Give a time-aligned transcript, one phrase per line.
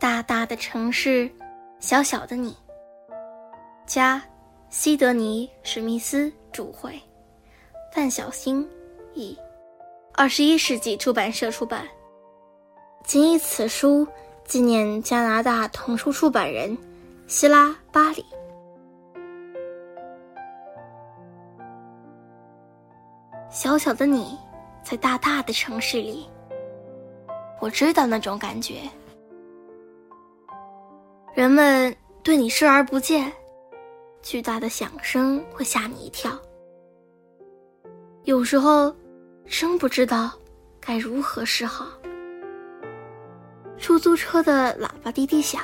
[0.00, 1.28] 大大的城市，
[1.80, 2.56] 小小的你。
[3.84, 4.22] 家，
[4.68, 6.96] 西德尼·史密斯主会，
[7.92, 8.64] 范小新
[9.12, 9.36] 译，
[10.14, 11.84] 二十一世纪出版社出版。
[13.02, 14.06] 仅以此书
[14.44, 16.78] 纪念加拿大童书出版人
[17.26, 18.24] 希拉·巴里。
[23.50, 24.38] 小小的你，
[24.84, 26.28] 在大大的城市里，
[27.58, 28.88] 我知道那种感觉。
[31.38, 33.32] 人们对你视而不见，
[34.22, 36.36] 巨大的响声会吓你一跳。
[38.24, 38.92] 有时候，
[39.46, 40.32] 真不知道
[40.80, 41.86] 该如何是好。
[43.78, 45.62] 出租车的喇叭滴滴响，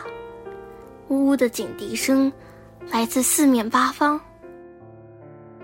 [1.08, 2.32] 呜呜的警笛声
[2.88, 4.20] 来自四面八方。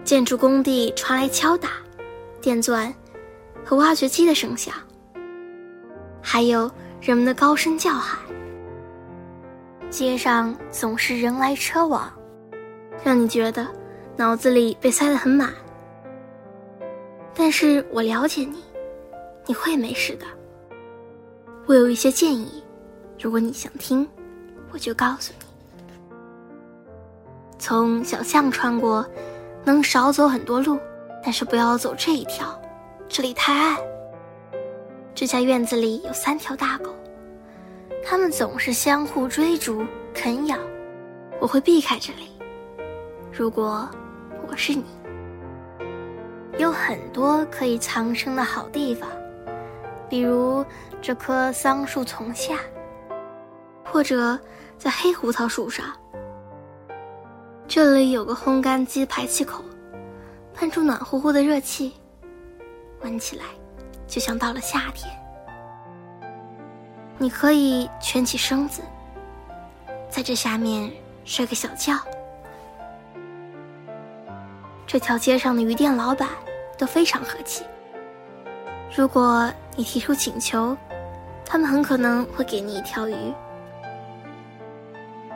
[0.03, 1.69] 建筑工地传来敲打、
[2.41, 2.93] 电钻
[3.65, 4.75] 和挖掘机的声响，
[6.21, 6.69] 还有
[7.01, 8.19] 人们的高声叫喊。
[9.91, 12.10] 街上总是人来车往，
[13.02, 13.66] 让你觉得
[14.16, 15.52] 脑子里被塞得很满。
[17.35, 18.63] 但是我了解你，
[19.46, 20.24] 你会没事的。
[21.66, 22.63] 我有一些建议，
[23.18, 24.09] 如果你想听，
[24.73, 25.46] 我就告诉你。
[27.59, 29.05] 从小巷穿过，
[29.65, 30.79] 能少走很多路，
[31.23, 32.59] 但是不要走这一条，
[33.09, 33.77] 这里太暗。
[35.15, 36.95] 这家院子里有三条大狗。
[38.02, 40.56] 它们总是相互追逐、啃咬，
[41.40, 42.30] 我会避开这里。
[43.32, 43.88] 如果
[44.48, 44.84] 我是你，
[46.59, 49.09] 有很多可以藏身的好地方，
[50.09, 50.65] 比如
[51.01, 52.59] 这棵桑树丛下，
[53.84, 54.38] 或者
[54.76, 55.87] 在黑胡桃树上。
[57.68, 59.62] 这里有个烘干机排气口，
[60.52, 61.93] 喷出暖乎乎的热气，
[63.02, 63.45] 闻起来
[64.09, 65.19] 就像到了夏天。
[67.22, 68.81] 你可以蜷起身子，
[70.09, 70.91] 在这下面
[71.22, 71.99] 睡个小觉。
[74.87, 76.31] 这条街上的鱼店老板
[76.78, 77.62] 都非常和气。
[78.97, 80.75] 如果你提出请求，
[81.45, 83.15] 他们很可能会给你一条鱼。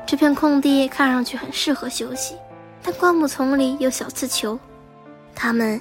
[0.07, 2.35] 这片空地看上去很适合休息，
[2.83, 4.59] 但灌木丛里有小刺球，
[5.35, 5.79] 它们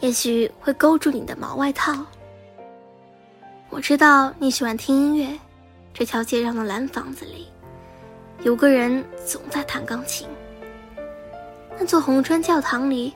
[0.00, 1.94] 也许会勾住你的毛外套。
[3.70, 5.26] 我知道你喜欢听音乐。
[5.98, 7.48] 这条街上的蓝房子里，
[8.42, 10.28] 有个人总在弹钢琴。
[11.78, 13.14] 那座红砖教堂里，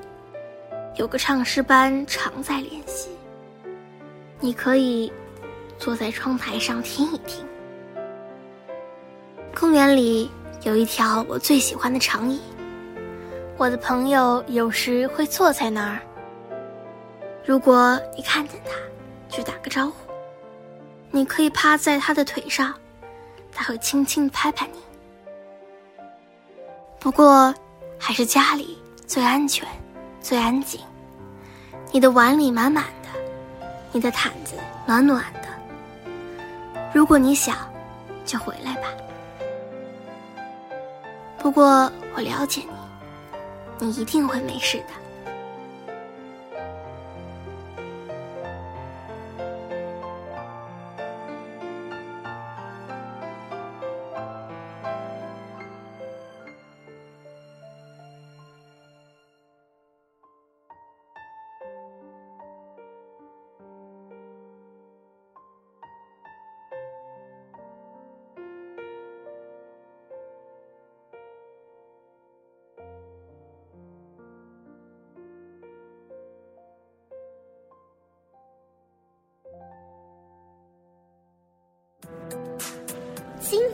[0.97, 3.11] 有个唱诗班常在练习。
[4.39, 5.13] 你可以
[5.77, 7.45] 坐在窗台上听一听。
[9.55, 10.31] 公园里
[10.63, 12.41] 有一条我最喜欢的长椅，
[13.59, 16.01] 我的朋友有时会坐在那儿。
[17.45, 18.73] 如果你看见他，
[19.29, 20.10] 就打个招呼。
[21.11, 22.73] 你可以趴在他的腿上，
[23.53, 24.79] 他会轻轻拍拍你。
[26.99, 27.53] 不过，
[27.99, 29.67] 还是家里最安全、
[30.21, 30.81] 最安静。
[31.93, 33.09] 你的碗里满满的，
[33.91, 34.55] 你的毯子
[34.87, 35.49] 暖暖的。
[36.95, 37.57] 如果你想，
[38.25, 38.83] 就回来吧。
[41.39, 42.63] 不过，我了解
[43.79, 45.10] 你，你一定会没事的。